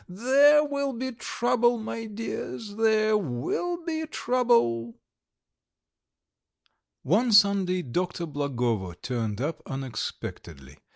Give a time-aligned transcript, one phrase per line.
[0.09, 4.93] There will be trouble, my dears, there will be trouble!" VI
[7.03, 8.25] One Sunday Dr.
[8.25, 10.79] Blagovo turned up unexpectedly.